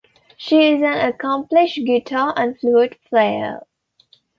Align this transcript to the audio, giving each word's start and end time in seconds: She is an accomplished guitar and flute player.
She 0.35 0.55
is 0.73 0.81
an 0.81 0.97
accomplished 0.97 1.77
guitar 1.85 2.33
and 2.35 2.59
flute 2.59 2.97
player. 3.07 3.61